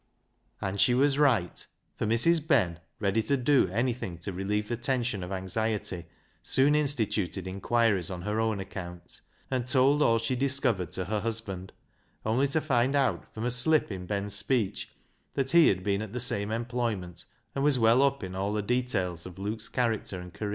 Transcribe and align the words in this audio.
And 0.61 0.81
she 0.81 0.95
was 0.95 1.19
right, 1.19 1.63
for 1.95 2.07
Mrs. 2.07 2.47
Ben, 2.47 2.79
ready 2.99 3.21
to 3.21 3.37
do 3.37 3.67
anything 3.71 4.17
to 4.21 4.33
relieve 4.33 4.67
the 4.67 4.75
tension 4.75 5.21
of 5.21 5.31
anxiety, 5.31 6.05
soon 6.41 6.73
instituted 6.73 7.45
inquiries 7.45 8.09
on 8.09 8.23
her 8.23 8.39
own 8.39 8.59
account, 8.59 9.21
and 9.51 9.67
told 9.67 10.01
all 10.01 10.17
she 10.17 10.35
discovered 10.35 10.91
to 10.93 11.05
her 11.05 11.19
husband, 11.19 11.71
only 12.25 12.47
to 12.47 12.61
find 12.61 12.95
out, 12.95 13.31
from 13.31 13.45
a 13.45 13.51
slip 13.51 13.91
in 13.91 14.07
Ben's 14.07 14.33
speech, 14.33 14.89
that 15.35 15.51
he 15.51 15.67
had 15.67 15.83
been 15.83 16.01
at 16.01 16.13
the 16.13 16.19
same 16.19 16.49
employment, 16.49 17.25
and 17.53 17.63
was 17.63 17.77
well 17.77 18.01
up 18.01 18.23
in 18.23 18.33
all 18.33 18.53
the 18.53 18.63
details 18.63 19.27
of 19.27 19.37
Luke's 19.37 19.69
character 19.69 20.19
and 20.19 20.33
career. 20.33 20.49